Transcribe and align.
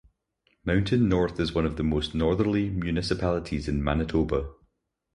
Mountain 0.65 1.07
North 1.07 1.39
is 1.39 1.53
one 1.53 1.63
of 1.63 1.75
the 1.77 1.83
most 1.83 2.15
northerly 2.15 2.71
municipalities 2.71 3.67
in 3.67 3.83
Manitoba. 3.83 4.47